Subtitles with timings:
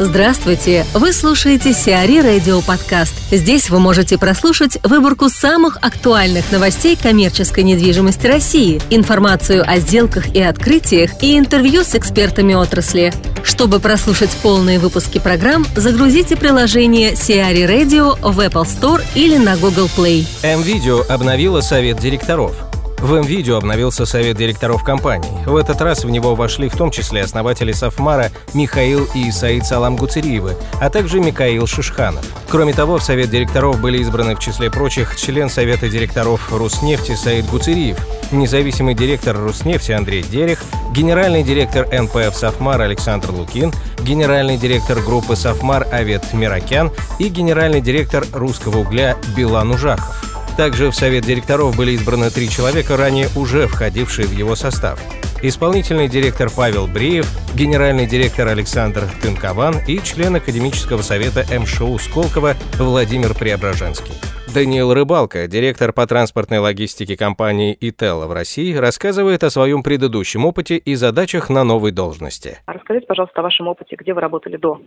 [0.00, 0.84] Здравствуйте!
[0.92, 3.14] Вы слушаете Сиари Радио Подкаст.
[3.30, 10.42] Здесь вы можете прослушать выборку самых актуальных новостей коммерческой недвижимости России, информацию о сделках и
[10.42, 13.12] открытиях и интервью с экспертами отрасли.
[13.44, 19.88] Чтобы прослушать полные выпуски программ, загрузите приложение Сиари Radio в Apple Store или на Google
[19.96, 20.26] Play.
[20.42, 22.63] М-Видео обновила совет директоров.
[23.04, 25.44] В М-Видео обновился совет директоров компании.
[25.44, 29.96] В этот раз в него вошли в том числе основатели Софмара Михаил и Саид Салам
[29.96, 32.24] Гуцериевы, а также Михаил Шишханов.
[32.48, 37.44] Кроме того, в совет директоров были избраны в числе прочих член совета директоров Руснефти Саид
[37.50, 37.98] Гуцериев,
[38.32, 40.64] независимый директор Руснефти Андрей Дерех,
[40.94, 48.24] генеральный директор НПФ Софмар Александр Лукин, генеральный директор группы Софмар Авет Миракян и генеральный директор
[48.32, 50.33] русского угля Билан Ужахов.
[50.56, 55.00] Также в совет директоров были избраны три человека, ранее уже входившие в его состав.
[55.42, 57.26] Исполнительный директор Павел Бреев,
[57.56, 64.14] генеральный директор Александр Тынкован и член Академического совета МШУ Сколково Владимир Преображенский.
[64.54, 70.76] Даниил Рыбалка, директор по транспортной логистике компании «Ителла» в России, рассказывает о своем предыдущем опыте
[70.76, 72.58] и задачах на новой должности.
[72.66, 74.80] Расскажите, пожалуйста, о вашем опыте, где вы работали до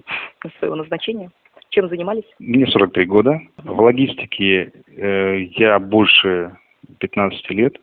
[0.60, 1.30] своего назначения.
[1.78, 2.24] Чем занимались?
[2.40, 3.40] Мне 43 года.
[3.64, 6.58] В логистике э, я больше
[6.98, 7.78] 15 лет.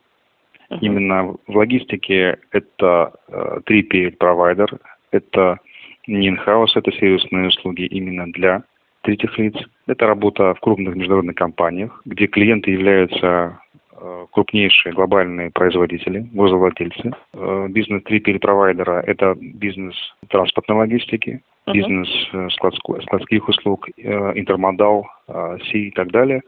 [0.69, 0.79] Uh-huh.
[0.81, 4.81] Именно в логистике это э, 3 провайдер,
[5.13, 5.61] это
[6.09, 8.65] не инхаус, это сервисные услуги именно для
[9.03, 9.55] третьих лиц.
[9.87, 13.61] Это работа в крупных международных компаниях, где клиенты являются
[13.93, 17.13] э, крупнейшие глобальные производители, грузовладельцы.
[17.33, 19.95] Э, бизнес 3 провайдера– это бизнес
[20.27, 21.43] транспортной логистики,
[21.73, 26.43] бизнес э, складских услуг, э, интермодал, э, СИ и так далее.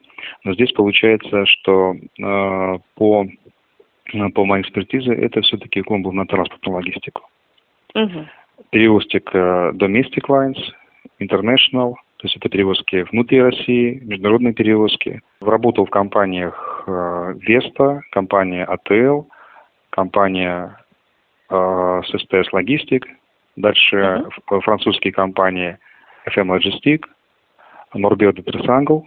[0.45, 1.95] Но здесь получается, что
[2.95, 3.27] по,
[4.35, 7.23] по моей экспертизе это все-таки он был на транспортную логистику.
[7.95, 8.27] Uh-huh.
[8.71, 10.59] Перевозчик Domestic Lines,
[11.21, 15.21] International, то есть это перевозки внутри России, международные перевозки.
[15.41, 19.27] Работал в компаниях Vesta, компания ATL,
[19.91, 20.79] компания
[21.51, 23.05] SSTS Logistic,
[23.57, 24.61] Дальше uh-huh.
[24.61, 25.79] французские компании
[26.29, 27.05] FM Logistic,
[27.95, 29.03] Norbert Triangle,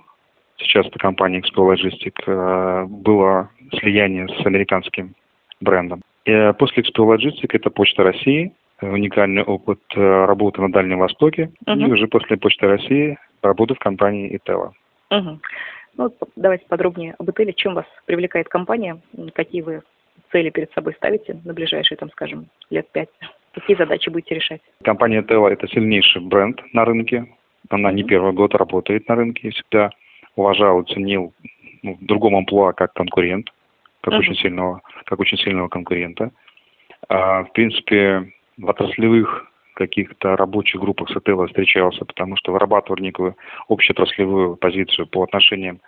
[0.58, 3.50] сейчас это компания Expo Logistic, э, было
[3.80, 5.14] слияние с американским
[5.62, 6.02] брендом.
[6.26, 11.80] И э, после Expo Logistic это Почта России, уникальный опыт работы на Дальнем Востоке, uh-huh.
[11.80, 14.74] и уже после Почты России работа в компании Итела.
[15.12, 15.38] Uh-huh.
[15.98, 17.54] Ну, давайте подробнее об Ителе.
[17.54, 19.02] Чем вас привлекает компания?
[19.34, 19.82] Какие вы
[20.32, 23.10] цели перед собой ставите на ближайшие, там, скажем, лет пять?
[23.54, 24.62] Какие задачи будете решать?
[24.84, 27.26] Компания Tela– это сильнейший бренд на рынке.
[27.70, 29.92] Она не первый год работает на рынке и всегда
[30.36, 31.34] уважал ценил
[31.84, 33.50] ну, в другом амплуа как конкурент,
[34.02, 34.20] как, uh-huh.
[34.20, 36.32] очень сильного, как очень сильного конкурента.
[37.08, 43.36] А, в принципе, в отраслевых каких-то рабочих группах с Ателла встречался, потому что вырабатывали некую
[43.70, 45.80] общеотраслевую позицию по отношениям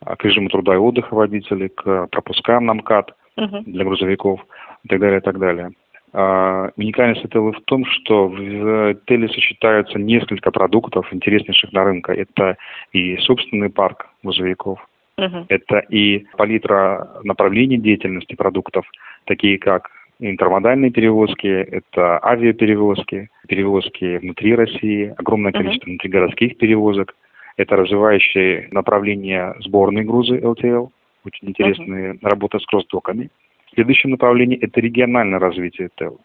[0.00, 3.62] а, к режиму труда и отдыха водителей, к пропускам на МКАД uh-huh.
[3.64, 4.40] для грузовиков
[4.84, 5.72] и так далее, и так далее.
[6.16, 12.12] А, уникальность этого в том, что в Теле сочетаются несколько продуктов, интереснейших на рынке.
[12.12, 12.56] Это
[12.92, 14.78] и собственный парк грузовиков,
[15.18, 15.46] uh-huh.
[15.48, 18.86] это и палитра направлений деятельности продуктов,
[19.24, 25.94] такие как интермодальные перевозки, это авиаперевозки, перевозки внутри России, огромное количество uh-huh.
[25.94, 27.16] внутригородских перевозок,
[27.56, 30.86] это развивающие направления сборные грузы ЛТЛ,
[31.24, 32.18] очень интересные uh-huh.
[32.22, 33.30] работа с кроссдоками.
[33.74, 36.20] Следующее направление– это региональное развитие ТЭЛ.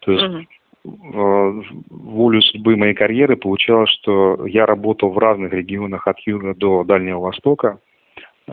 [0.00, 0.48] То есть
[0.84, 1.64] угу.
[1.90, 7.20] волю судьбы моей карьеры получалось, что я работал в разных регионах от юга до Дальнего
[7.20, 7.78] Востока,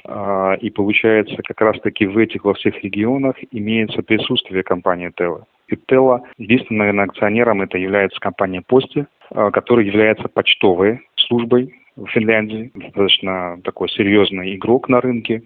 [0.03, 5.45] а, и получается, как раз-таки в этих во всех регионах имеется присутствие компании Тела.
[5.67, 12.07] И Тела, единственным, наверное, акционером это является компания Пости, а, которая является почтовой службой в
[12.07, 15.43] Финляндии, достаточно такой серьезный игрок на рынке.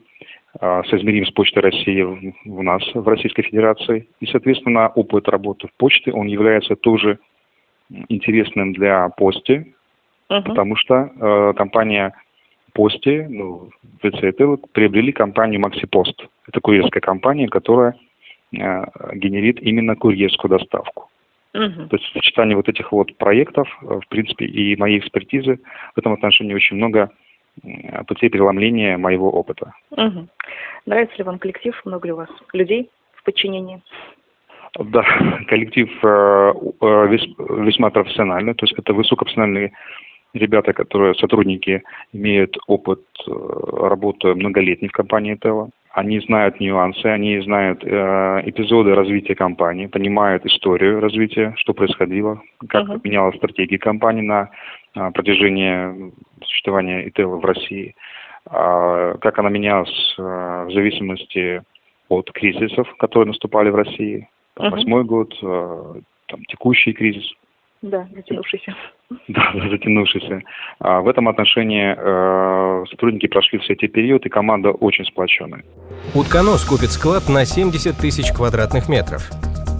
[0.59, 2.01] А, соизмерим с Почтой России
[2.45, 4.07] у нас в Российской Федерации.
[4.19, 7.19] И, соответственно, опыт работы в почте, он является тоже
[8.07, 9.73] интересным для Пости,
[10.29, 10.43] uh-huh.
[10.43, 12.13] потому что э, компания
[12.73, 13.69] Пости, ну,
[13.99, 16.28] ВЦТ, приобрели компанию Максипост.
[16.47, 17.95] Это курьерская компания, которая
[18.52, 21.09] э, генерит именно курьерскую доставку.
[21.53, 21.87] Uh-huh.
[21.87, 25.59] То есть сочетание вот этих вот проектов, э, в принципе, и моей экспертизы
[25.95, 27.11] в этом отношении очень много
[28.08, 29.73] путей преломления моего опыта.
[29.91, 30.28] Угу.
[30.85, 31.79] Нравится ли вам коллектив?
[31.85, 33.82] Много ли у вас людей в подчинении?
[34.78, 35.03] Да,
[35.47, 37.17] коллектив э, э,
[37.64, 39.73] весьма профессиональный, то есть это высокопрофессиональные
[40.34, 41.84] ребята, которые сотрудники
[42.14, 43.32] имеют опыт э,
[43.88, 45.70] работы многолетней в компании Тела.
[45.91, 52.88] они знают нюансы, они знают э, эпизоды развития компании, понимают историю развития, что происходило, как
[52.88, 53.02] uh-huh.
[53.03, 54.50] менялась стратегия компании на
[54.94, 56.14] протяжении
[56.44, 57.96] существования ИТЭЛа в России,
[58.46, 61.64] э, как она менялась э, в зависимости
[62.09, 64.28] от кризисов, которые наступали в России.
[64.56, 65.06] Восьмой uh-huh.
[65.06, 67.32] год, э, там, текущий кризис.
[67.82, 68.76] Да, затянувшийся.
[69.28, 70.41] Да, затянувшийся.
[70.80, 75.64] А в этом отношении э, сотрудники прошли все эти периоды, и команда очень сплоченная.
[76.14, 79.30] Утконос купит склад на 70 тысяч квадратных метров.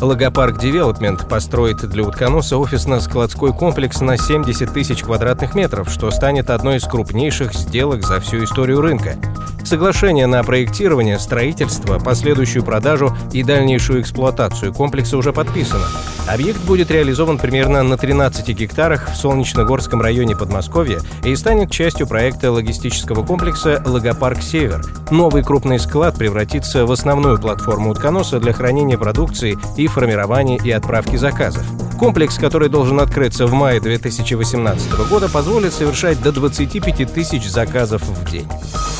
[0.02, 6.78] Логопарк Девелопмент построит для утконоса офисно-складской комплекс на 70 тысяч квадратных метров, что станет одной
[6.78, 9.18] из крупнейших сделок за всю историю рынка.
[9.66, 15.86] Соглашение на проектирование, строительство, последующую продажу и дальнейшую эксплуатацию комплекса уже подписано.
[16.30, 22.52] Объект будет реализован примерно на 13 гектарах в Солнечногорском районе Подмосковья и станет частью проекта
[22.52, 24.86] логистического комплекса «Логопарк Север».
[25.10, 31.16] Новый крупный склад превратится в основную платформу утконоса для хранения продукции и формирования и отправки
[31.16, 31.66] заказов.
[31.98, 38.32] Комплекс, который должен открыться в мае 2018 года, позволит совершать до 25 тысяч заказов в
[38.32, 38.48] день.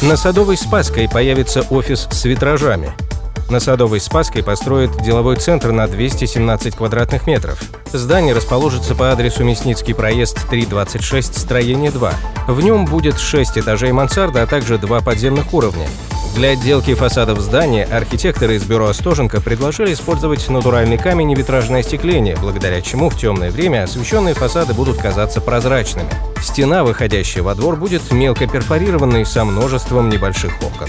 [0.02, 2.92] На Садовой Спасской появится офис с витражами.
[3.50, 7.60] На Садовой Спасской построят деловой центр на 217 квадратных метров.
[7.92, 12.14] Здание расположится по адресу Мясницкий проезд 326, строение 2.
[12.48, 15.88] В нем будет 6 этажей мансарда, а также два подземных уровня.
[16.36, 22.38] Для отделки фасадов здания архитекторы из бюро Остоженко предложили использовать натуральный камень и витражное остекление,
[22.40, 26.10] благодаря чему в темное время освещенные фасады будут казаться прозрачными.
[26.44, 30.88] Стена, выходящая во двор, будет мелко перфорированной со множеством небольших окон.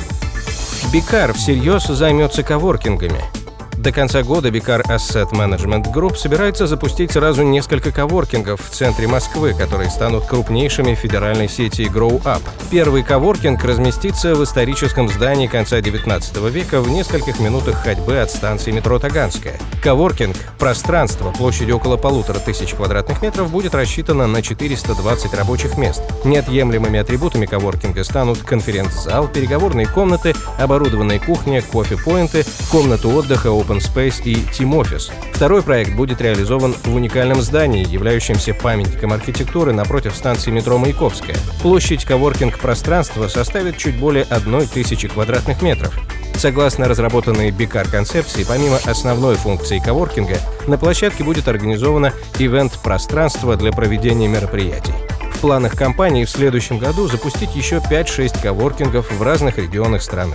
[0.93, 3.40] Бикар всерьез займется коворкингами.
[3.81, 9.55] До конца года Бикар Asset Management Group собирается запустить сразу несколько коворкингов в центре Москвы,
[9.55, 12.43] которые станут крупнейшими в федеральной сети Grow Up.
[12.71, 18.71] Первый коворкинг разместится в историческом здании конца 19 века в нескольких минутах ходьбы от станции
[18.71, 19.59] метро Таганская.
[19.83, 26.03] Коворкинг, пространство площадью около полутора тысяч квадратных метров, будет рассчитано на 420 рабочих мест.
[26.27, 34.35] Неотъемлемыми атрибутами коворкинга станут конференц-зал, переговорные комнаты, оборудованная кухня, кофе-поинты, комнаты отдыха, Open Space и
[34.35, 35.13] Team Office.
[35.33, 41.37] Второй проект будет реализован в уникальном здании, являющемся памятником архитектуры напротив станции метро Маяковская.
[41.63, 45.97] Площадь коворкинг-пространства составит чуть более одной тысячи квадратных метров.
[46.35, 54.27] Согласно разработанной Бикар концепции, помимо основной функции коворкинга, на площадке будет организовано ивент-пространство для проведения
[54.27, 54.95] мероприятий.
[55.35, 60.35] В планах компании в следующем году запустить еще 5-6 коворкингов в разных регионах страны.